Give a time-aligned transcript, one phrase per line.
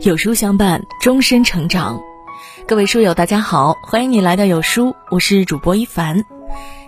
[0.00, 2.00] 有书相伴，终身成长。
[2.66, 6.24] 各位书友，大家好，欢迎你来到有书，我是主播一凡。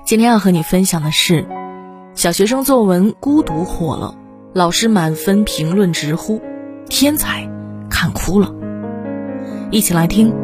[0.07, 1.47] 今天要和你分享的是，
[2.15, 4.15] 小学生作文《孤独》火了，
[4.55, 6.41] 老师满分评论直呼
[6.89, 7.49] 天才，
[7.91, 8.55] 看哭了。
[9.71, 10.35] 一起来听。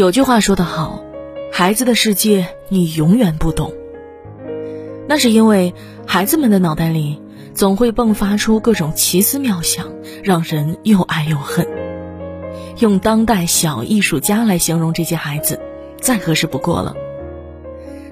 [0.00, 1.04] 有句话说得好，
[1.52, 3.74] 孩子的世界你永远不懂。
[5.06, 5.74] 那是因为
[6.06, 7.20] 孩子们的脑袋里
[7.52, 9.88] 总会迸发出各种奇思妙想，
[10.24, 11.68] 让人又爱又恨。
[12.78, 15.60] 用当代小艺术家来形容这些孩子，
[16.00, 16.96] 再合适不过了。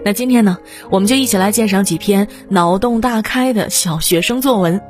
[0.05, 0.59] 那今天呢，
[0.91, 4.83] 我们就一起来鉴赏几篇脑洞大开的小学生作文，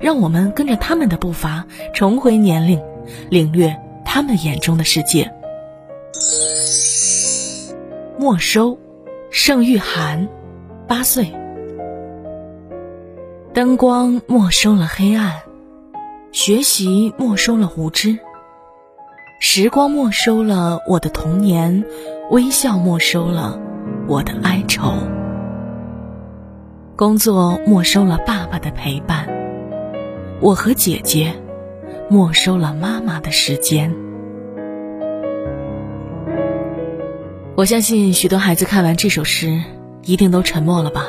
[0.00, 2.82] 让我们跟着他们的步伐，重回年龄，
[3.30, 5.32] 领略他们眼中的世界。
[8.22, 8.78] 没收，
[9.32, 10.28] 盛玉涵，
[10.86, 11.34] 八岁。
[13.52, 15.40] 灯光没收了黑暗，
[16.30, 18.20] 学习没收了无知，
[19.40, 21.84] 时光没收了我的童年，
[22.30, 23.58] 微笑没收了
[24.06, 24.92] 我的哀愁，
[26.94, 29.26] 工作没收了爸爸的陪伴，
[30.40, 31.34] 我和姐姐
[32.08, 33.92] 没收了妈妈的时间。
[37.54, 39.62] 我相信许多孩子看完这首诗，
[40.04, 41.06] 一定都沉默了吧？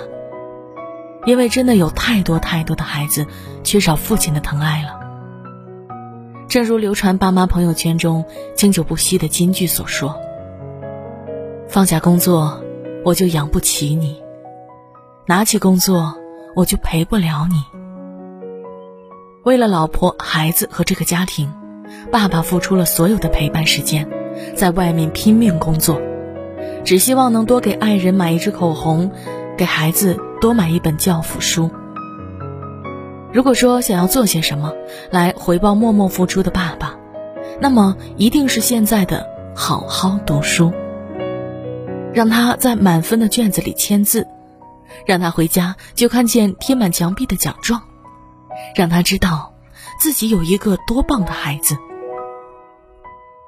[1.26, 3.26] 因为真的有太多太多的孩子
[3.64, 5.00] 缺少父亲的疼爱了。
[6.50, 10.20] 正如流传爸妈朋友圈中经久不息的金句所说
[11.70, 12.62] ：“放下工作，
[13.06, 14.18] 我就养不起你；
[15.26, 16.14] 拿起工作，
[16.58, 17.64] 我就陪不了你。”
[19.44, 21.54] 为了老婆、孩子和这个家庭，
[22.12, 24.06] 爸爸付出了所有的陪伴时间，
[24.58, 26.02] 在外面拼命工作。
[26.84, 29.12] 只希望能多给爱人买一支口红，
[29.58, 31.72] 给孩子多买一本教辅书。
[33.32, 34.74] 如果说想要做些什么
[35.10, 36.96] 来回报默默付出的爸爸，
[37.60, 40.72] 那么一定是现在的好好读书。
[42.14, 44.28] 让他在满分的卷子里签字，
[45.08, 47.82] 让他回家就看见贴满墙壁的奖状，
[48.76, 49.54] 让他知道
[50.00, 51.76] 自己有一个多棒的孩子。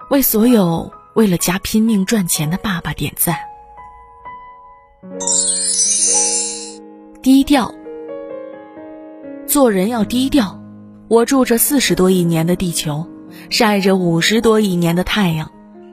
[0.10, 0.92] 为所有。
[1.16, 3.38] 为了家拼命赚钱的爸爸点赞。
[7.22, 7.74] 低调，
[9.48, 10.60] 做人要低调。
[11.08, 13.08] 我住着四十多亿年的地球，
[13.50, 15.50] 晒着五十多亿年的太阳，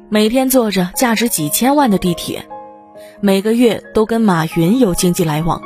[0.08, 2.44] 每天坐着价值几千万的地铁，
[3.20, 5.62] 每个月都跟马云有经济来往。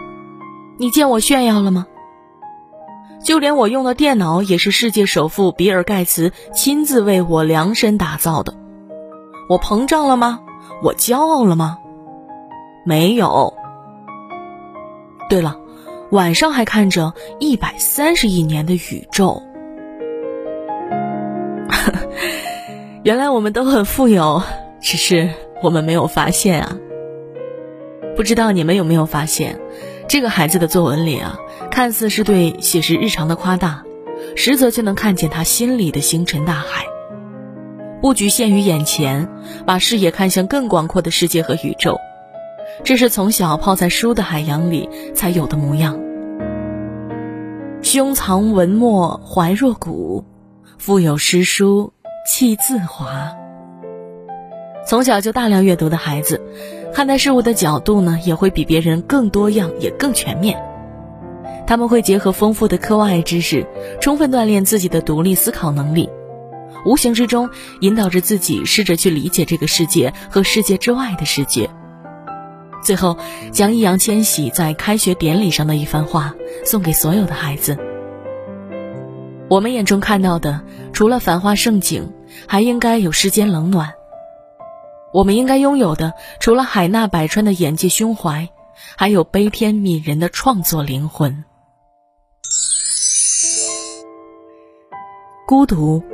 [0.79, 1.87] 你见我炫耀了吗？
[3.25, 8.55] 就连我用的电脑也是世界首富比尔盖茨亲自为我量身打造的。
[9.49, 10.41] 我膨胀了吗？
[10.83, 11.79] 我骄傲了吗？
[12.85, 13.55] 没有。
[15.29, 15.57] 对了，
[16.11, 19.43] 晚上还看着一百三十亿年的宇宙。
[23.03, 24.43] 原来我们都很富有，
[24.81, 25.31] 只是
[25.63, 26.77] 我们没有发现啊。
[28.17, 29.61] 不知道你们有没有发现，
[30.09, 31.39] 这个孩子的作文里啊，
[31.71, 33.85] 看似是对写实日常的夸大，
[34.35, 36.85] 实则却能看见他心里的星辰大海。
[38.01, 39.29] 不局限于眼前，
[39.65, 41.99] 把视野看向更广阔的世界和宇宙，
[42.85, 45.99] 这是从小泡在书的海洋里才有的模样。
[47.83, 50.25] 胸藏文墨怀若谷，
[50.79, 51.93] 腹有诗书
[52.27, 53.35] 气自华。
[54.87, 56.41] 从小就大量阅读的孩子，
[56.93, 60.63] 看待事物的角度呢，也会比别人更多样，也更全面。
[61.67, 63.67] 他们会结合丰富的课外知识，
[64.01, 66.09] 充分锻炼自己的独立思考能力。
[66.87, 71.69] 无形之中引导着自己试着去理解这个世界和世界之外的世界。
[72.83, 73.19] 最后，
[73.51, 77.77] 将易烊千玺在开学典礼上的一番话送给所有的孩子：
[79.51, 82.13] 我们眼中看到的，除了繁花盛景，
[82.47, 83.89] 还应该有世间冷暖；
[85.13, 88.49] 我们应该拥有的，除了海纳百川的眼界胸怀，
[88.97, 91.45] 还有悲天悯人的创作灵魂。
[95.49, 96.05] 孤独。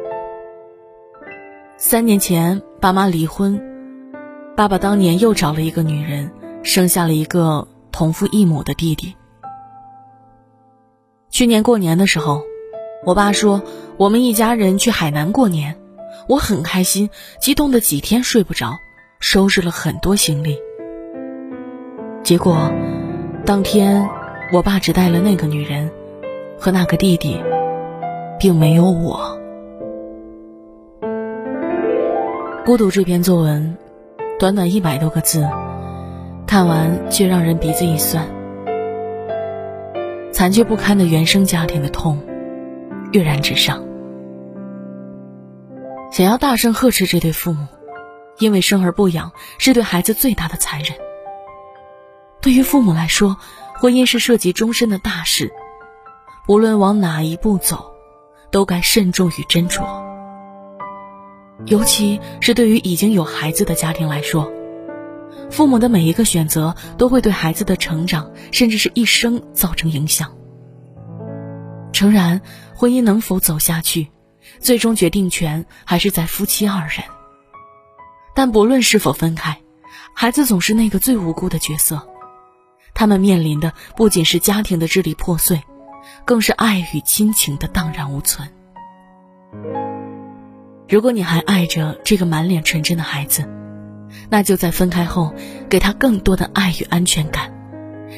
[1.92, 3.60] 三年前，爸妈离婚，
[4.56, 9.14] 爸爸当年又找了一个女人，生下了一个同父异母的弟弟。
[11.28, 12.40] 去年过年的时候，
[13.04, 13.60] 我爸说
[13.98, 15.76] 我们一家人去海南过年，
[16.30, 18.78] 我很开心，激动的几天睡不着，
[19.20, 20.56] 收拾了很多行李。
[22.22, 22.72] 结果，
[23.44, 24.08] 当天
[24.50, 25.90] 我爸只带了那个女人
[26.58, 27.38] 和那个弟弟，
[28.40, 29.41] 并没有我。
[32.64, 33.76] 孤独这篇作文，
[34.38, 35.50] 短短一百多个字，
[36.46, 38.24] 看完却让人鼻子一酸。
[40.32, 42.22] 残缺不堪的原生家庭的痛，
[43.10, 43.82] 跃然纸上。
[46.12, 47.66] 想要大声呵斥这对父母，
[48.38, 50.96] 因为生而不养是对孩子最大的残忍。
[52.40, 53.38] 对于父母来说，
[53.80, 55.52] 婚姻是涉及终身的大事，
[56.46, 57.92] 无论往哪一步走，
[58.52, 60.11] 都该慎重与斟酌。
[61.66, 64.50] 尤其是对于已经有孩子的家庭来说，
[65.50, 70.34] 父母的每一个选择都会对孩子的成长，甚至是一生造成影响。
[71.92, 72.40] 诚然，
[72.74, 74.08] 婚姻能否走下去，
[74.58, 77.04] 最终决定权还是在夫妻二人。
[78.34, 79.60] 但不论是否分开，
[80.14, 82.08] 孩子总是那个最无辜的角色。
[82.94, 85.62] 他们面临的不仅是家庭的支离破碎，
[86.24, 88.48] 更是爱与亲情的荡然无存。
[90.92, 93.48] 如果你还爱着这个满脸纯真的孩子，
[94.28, 95.32] 那就在分开后，
[95.70, 97.50] 给他更多的爱与安全感，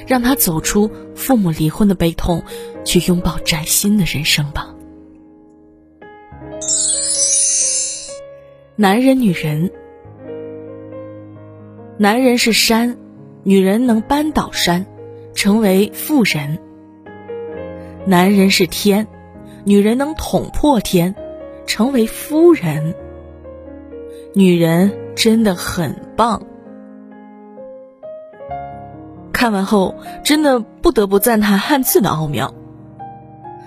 [0.09, 2.43] 让他走出父母离婚的悲痛，
[2.85, 4.75] 去拥抱崭新的人生吧。
[8.75, 9.71] 男人，女人，
[11.97, 12.97] 男人是山。
[13.45, 14.87] 女人能扳倒山，
[15.35, 16.59] 成为富人；
[18.07, 19.07] 男人是天，
[19.65, 21.15] 女人能捅破天，
[21.67, 22.95] 成为夫人。
[24.35, 26.43] 女人真的很棒。
[29.33, 29.95] 看完后，
[30.25, 32.55] 真的不得不赞叹汉字的奥妙。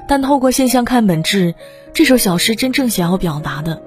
[0.07, 1.53] 但透过现象看本质，
[1.93, 3.81] 这首小诗真正想要表达的，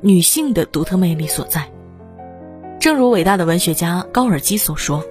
[0.00, 1.68] 女性的独特魅力所在。
[2.78, 5.04] 正如伟大的文学家高尔基所说。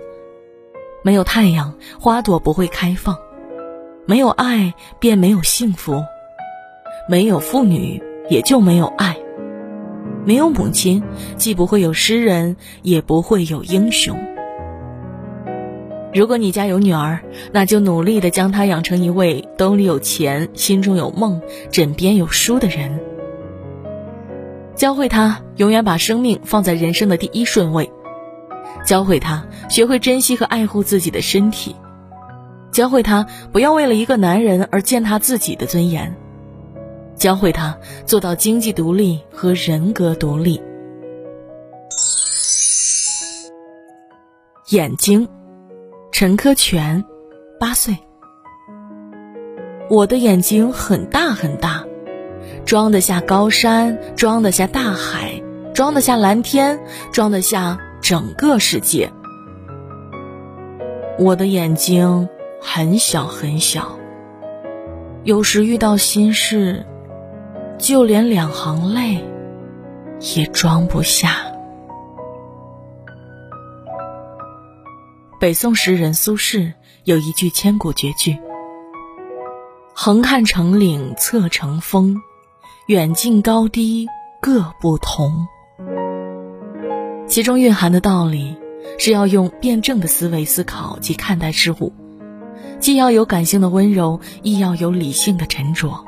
[1.03, 3.15] 没有太阳，花朵不会开放；
[4.07, 6.03] 没有爱，便没有幸福；
[7.07, 9.16] 没有妇女，也就没有爱；
[10.25, 11.04] 没有母亲，
[11.38, 14.18] 既不会有诗人，也不会有英雄。
[16.13, 17.19] 如果你家有女儿，
[17.51, 21.42] 那就努力的将她养成一位兜里有钱、心中有梦、
[21.72, 23.00] 枕边有书的人，
[24.75, 27.92] 教会她永远把生命放在人生的第一顺位。
[28.86, 31.75] 教会他学会珍惜和爱护自己的身体，
[32.72, 36.16] 教会他不要为了一个男人而践踏自己的尊严，
[37.15, 40.62] 教会他做到经济独立和人格独立。
[44.69, 45.27] 眼睛，
[46.12, 47.03] 陈科全，
[47.59, 47.97] 八岁。
[49.89, 51.85] 我的眼睛很大很大，
[52.65, 55.41] 装得下高山，装得下大海，
[55.73, 56.79] 装得下蓝天，
[57.12, 57.79] 装得下。
[58.01, 59.12] 整个世界，
[61.17, 62.29] 我的眼睛
[62.62, 63.97] 很小很小，
[65.23, 66.85] 有时遇到心事，
[67.77, 69.24] 就连两行泪
[70.36, 71.51] 也装不下。
[75.39, 76.74] 北宋诗人苏轼
[77.04, 78.38] 有一句千古绝句
[79.94, 82.22] ：“横看成岭侧成峰，
[82.88, 84.07] 远近高低
[84.42, 85.48] 各不同。”
[87.27, 88.56] 其中蕴含的道理，
[88.98, 91.92] 是要用辩证的思维思考及看待事物，
[92.80, 96.06] 既要有感性的温柔，亦要有理性的沉着。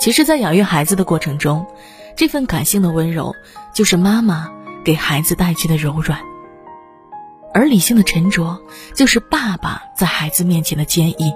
[0.00, 1.66] 其实，在养育孩子的过程中，
[2.16, 3.34] 这份感性的温柔，
[3.74, 4.50] 就是妈妈
[4.82, 6.18] 给孩子带去的柔软；
[7.52, 8.58] 而理性的沉着，
[8.94, 11.34] 就是爸爸在孩子面前的坚毅。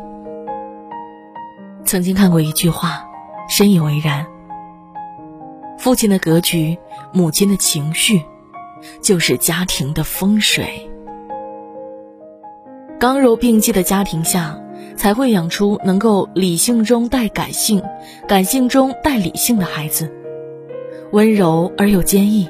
[1.84, 3.04] 曾经看过一句话，
[3.50, 4.26] 深以为然。
[5.76, 6.78] 父亲的格局，
[7.12, 8.22] 母亲的情绪，
[9.02, 10.88] 就是家庭的风水。
[12.98, 14.58] 刚柔并济的家庭下，
[14.96, 17.82] 才会养出能够理性中带感性、
[18.26, 20.10] 感性中带理性的孩子。
[21.12, 22.48] 温柔而又坚毅，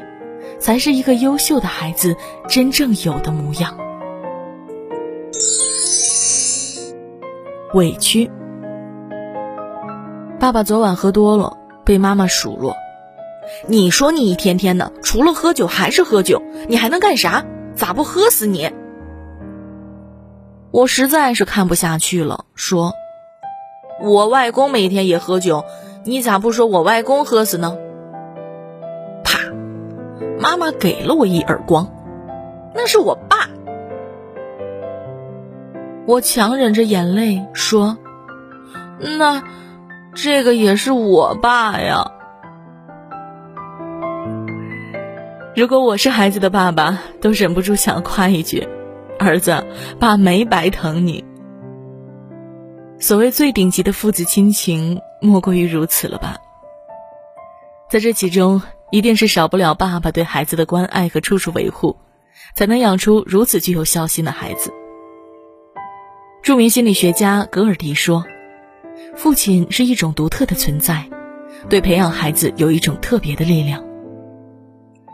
[0.59, 2.17] 才是一个优秀的孩子
[2.49, 3.77] 真正有的模样。
[7.75, 8.31] 委屈。
[10.39, 12.75] 爸爸昨晚喝多了，被妈妈数落。
[13.67, 17.45] 你说你一天天的，除了喝酒还是喝酒，你还能干啥？
[17.75, 18.71] 咋不喝死你？
[20.75, 22.95] 我实在是看不下去了，说
[24.03, 25.65] ：“我外公每天也喝酒，
[26.03, 27.79] 你咋不说我外公喝死呢？”
[29.23, 29.39] 啪！
[30.41, 31.89] 妈妈给了我一耳光，
[32.75, 33.49] 那是我爸。
[36.09, 37.97] 我强忍着眼泪说
[38.99, 39.45] ：“那
[40.13, 42.11] 这个也是我爸呀。”
[45.55, 48.67] 如果我是孩子的爸爸，都忍不住想夸一句
[49.19, 49.67] ：“儿子，
[49.99, 51.25] 爸没白疼你。”
[53.01, 56.39] 所谓最顶级的父子亲情，莫过于如此了吧？
[57.91, 61.97] 在这其中，一定是少不了爸爸对孩子的关爱和处处维护，
[62.55, 64.73] 才能养出如此具有孝心的孩子。
[66.43, 68.25] 著名心理学家格尔迪说
[69.17, 71.09] ：“父亲是一种独特的存在，
[71.69, 73.85] 对培养孩子有一种特别的力量。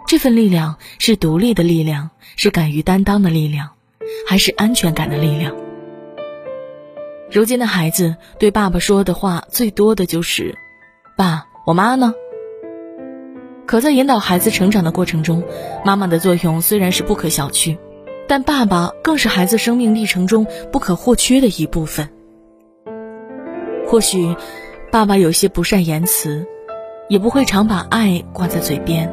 [0.07, 3.71] 这份力量是独立的力量，是敢于担当的力量，
[4.27, 5.55] 还是安全感的力量？”
[7.31, 10.57] 如今的孩子对爸爸说的话最多的就是
[11.17, 12.15] ：“爸，我妈呢？”
[13.67, 15.45] 可在引导孩子成长的过程中，
[15.85, 17.79] 妈妈的作用虽然是不可小觑。
[18.29, 22.09] 但爸爸更是孩子生命历程中不可或缺的一部分。
[23.89, 24.37] 或许，
[24.93, 26.47] 爸爸有些不善言辞，
[27.09, 29.13] 也不会常把爱挂在嘴边。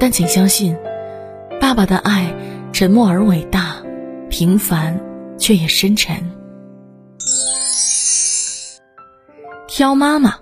[0.00, 0.76] 但请相信，
[1.60, 2.34] 爸爸的爱
[2.72, 3.76] 沉默而伟大，
[4.30, 4.98] 平凡
[5.38, 6.16] 却也深沉。
[9.68, 10.36] 挑妈妈，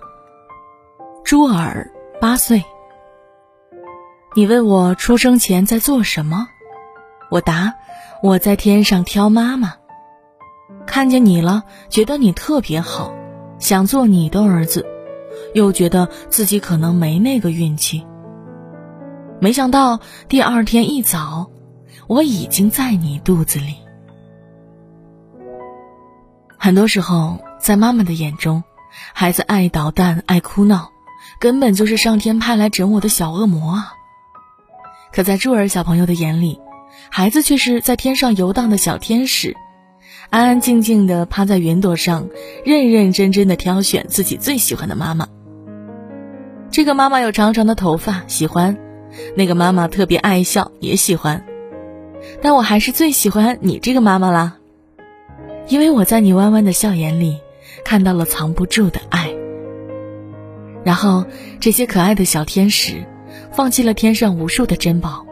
[1.25, 2.63] 朱尔八岁。
[4.33, 6.47] 你问我出生前在做什么？
[7.29, 7.73] 我答
[8.23, 9.73] ：“我在天上挑妈妈，
[10.87, 13.13] 看见你了，觉得你特别好，
[13.59, 14.85] 想做你的儿子，
[15.53, 18.07] 又觉得自己可能没那个运气。
[19.41, 21.51] 没想到第二天一早，
[22.11, 23.77] 我已经在你肚子里。
[26.57, 28.65] 很多时候，在妈妈的眼中，
[29.13, 30.91] 孩子爱捣蛋、爱哭闹，
[31.39, 33.93] 根本就是上天派来整我的小恶魔啊！
[35.13, 36.59] 可在珠儿小朋友的眼里，
[37.09, 39.55] 孩子却是在天上游荡的小天使，
[40.29, 42.27] 安安静静的趴在云朵上，
[42.65, 45.29] 认认真真的挑选自己最喜欢的妈妈。
[46.69, 48.75] 这个妈妈有长长的头发，喜欢；
[49.37, 51.45] 那个妈妈特别爱笑，也喜欢。
[52.41, 54.57] 但我还是最喜欢你这个妈妈啦，
[55.67, 57.39] 因为我在你弯弯的笑眼里
[57.85, 59.33] 看到了藏不住的爱。
[60.83, 61.25] 然后，
[61.59, 63.05] 这些可爱的小天使，
[63.51, 65.25] 放弃了天上无数的珍宝。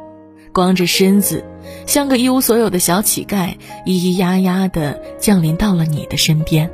[0.52, 1.44] 光着身子，
[1.86, 3.56] 像个一无所有的小乞丐，
[3.86, 6.70] 咿咿呀呀的降临到了你的身边。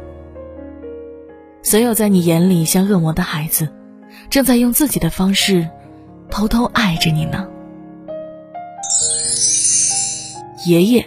[1.62, 3.70] 所有在你眼里像恶魔的孩子，
[4.30, 5.68] 正在用自己的方式，
[6.30, 7.48] 偷偷爱着你呢。
[10.66, 11.06] 爷爷，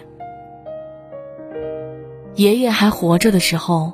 [2.35, 3.91] 爷爷还活着的时候，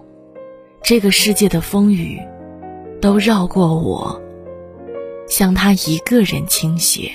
[0.84, 2.22] 这个世界的风雨，
[3.02, 4.22] 都绕过我，
[5.28, 7.12] 向他一个人倾斜。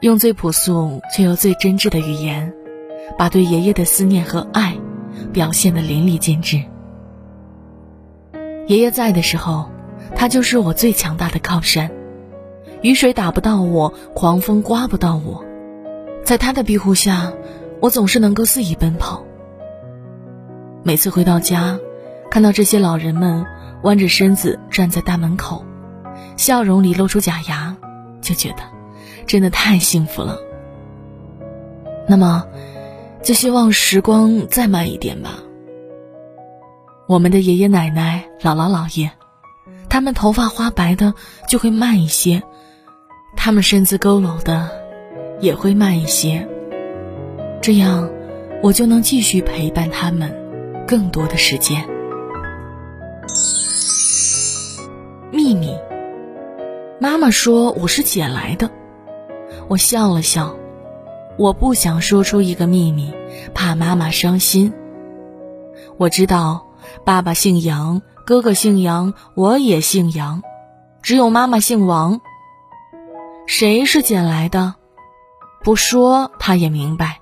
[0.00, 2.54] 用最朴素却又最真挚的语言，
[3.18, 4.74] 把对爷爷的思念和爱
[5.34, 6.62] 表现得淋漓尽致。
[8.66, 9.68] 爷爷在的时候，
[10.16, 11.90] 他就是我最强大的靠山，
[12.82, 15.44] 雨水打不到我，狂风刮不到我，
[16.24, 17.32] 在他的庇护下，
[17.80, 19.22] 我总是能够肆意奔跑。
[20.82, 21.78] 每次回到家，
[22.30, 23.44] 看到这些老人们
[23.82, 25.64] 弯着身子站在大门口，
[26.38, 27.76] 笑容里露出假牙，
[28.22, 28.62] 就觉得。
[29.26, 30.38] 真的太幸福了。
[32.08, 32.46] 那么，
[33.22, 35.34] 就希望时光再慢一点吧。
[37.06, 39.12] 我们的爷爷奶奶、姥姥姥爷，
[39.88, 41.14] 他们头发花白的
[41.46, 42.42] 就会慢一些，
[43.42, 44.68] 他们身子佝偻的
[45.40, 46.46] 也会慢一些。
[47.62, 48.10] 这样，
[48.62, 50.30] 我就能继续陪伴他们
[50.86, 51.88] 更多的时间。
[55.32, 55.74] 秘密，
[57.00, 58.70] 妈妈说我是捡来的。
[59.68, 60.54] 我笑了笑，
[61.38, 63.10] 我不想说出一个秘密，
[63.54, 64.70] 怕妈妈伤心。
[65.96, 66.66] 我知道
[67.06, 70.42] 爸爸姓杨，哥哥姓杨，我也姓杨，
[71.00, 72.20] 只有妈妈姓王。
[73.52, 74.76] 谁是捡来的？
[75.64, 77.18] 不说他也明白。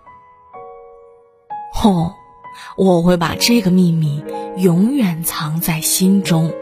[1.82, 2.12] 哦，
[2.76, 4.22] 我会把这个秘密
[4.58, 6.52] 永远藏在心中。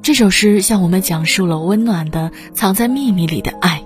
[0.00, 3.84] 这首诗向我们讲述了温暖的藏在秘密里的爱。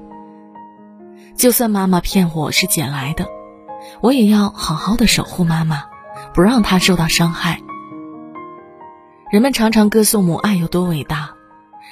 [1.37, 3.27] 就算妈妈骗我是捡来的，
[4.01, 5.83] 我也要好好的守护妈妈，
[6.33, 7.61] 不让她受到伤害。
[9.29, 11.31] 人们常常歌颂母爱有多伟大，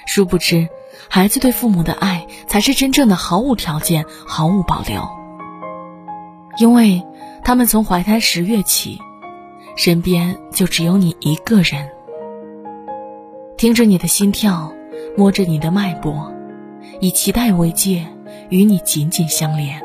[0.07, 0.69] 殊不知，
[1.09, 5.09] 孩子对父母的爱才是真正的毫无条件、毫无保留。
[6.59, 7.03] 因为
[7.45, 8.99] 他们从怀胎十月起，
[9.77, 11.89] 身边就只有你一个人。
[13.57, 14.73] 听着你的心跳，
[15.17, 16.33] 摸着你的脉搏，
[17.01, 18.07] 以期待为戒，
[18.49, 19.83] 与你紧紧相连。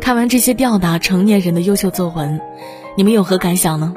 [0.00, 2.40] 看完这些吊打成年人的优秀作文，
[2.96, 3.92] 你们有何感想呢？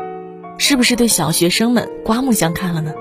[0.58, 2.94] 是不是对小学生们刮目相看了呢？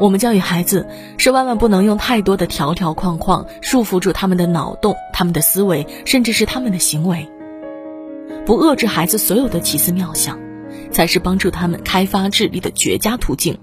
[0.00, 0.86] 我们教育孩子，
[1.18, 7.28] 是万万不能用太多的条条框框束缚住他们的脑洞、他们的思维，甚至是他们的行为，
[8.46, 10.38] 不遏制孩子所有的奇思妙想。
[10.90, 13.58] 才是帮助他们开发智力的绝佳途径。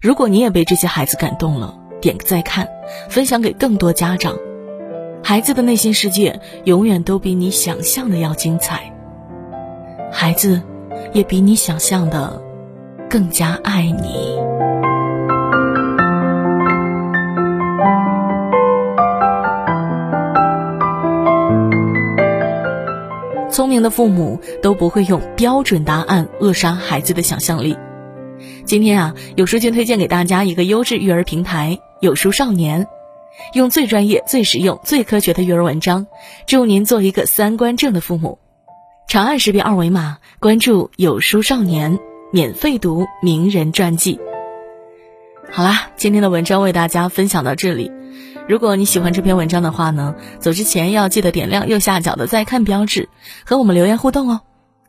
[0.00, 2.68] 如果你也被这些孩子感动了，点个再看，
[3.08, 4.36] 分享给更多家长。
[5.24, 8.92] 孩子的内心世界永远都比你想象的要精彩，
[10.12, 10.62] 孩子
[11.12, 12.40] 也比你想象的
[13.10, 14.47] 更加爱你。
[23.58, 27.76] 聪明的父母都不会用标准答案扼杀孩子的想象力。
[28.64, 32.86] 今天啊，有书君推荐给大家一个优质育儿平台——有书少年，
[33.54, 36.06] 用最专业、最实用、最科学的育儿文章，
[36.46, 38.38] 祝您做一个三观正的父母。
[39.08, 41.98] 长按识别二维码关注有书少年，
[42.32, 44.20] 免费读名人传记。
[45.50, 47.90] 好啦，今天的文章为大家分享到这里。
[48.46, 53.08] 如果你喜欢这篇文章的话呢，走之前要记得点亮右下角的再看标志，
[53.44, 54.40] 和我们留言互动哦。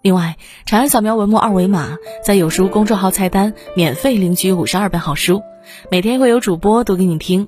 [0.01, 5.41] 另外，长按扫描文末二维码，在有书公众号菜单免费领取五十二本好书，
[5.89, 7.47] 每天会有主播读给你听，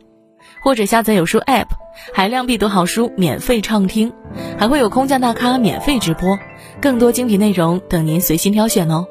[0.63, 1.68] 或者下载有书 App，
[2.13, 4.13] 海量必读好书免费畅听，
[4.58, 6.39] 还会有空降大咖免费直播，
[6.82, 9.06] 更多精品内容等您随心挑选哦。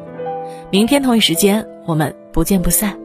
[0.70, 2.99] 明天同一时间，我们不见不散。